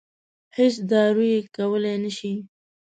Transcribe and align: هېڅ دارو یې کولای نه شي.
هېڅ 0.57 0.75
دارو 0.91 1.23
یې 1.33 1.39
کولای 1.55 1.95
نه 2.03 2.11
شي. 2.17 2.33